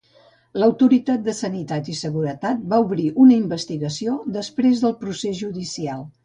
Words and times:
L'Autoritat 0.61 1.19
de 1.27 1.35
Sanitat 1.39 1.91
i 1.93 1.97
Seguretat 1.99 2.63
va 2.71 2.79
obrir 2.87 3.05
una 3.27 3.37
investigació 3.43 4.15
després 4.39 4.83
del 4.87 4.97
procés 5.05 5.39
judicial. 5.45 6.05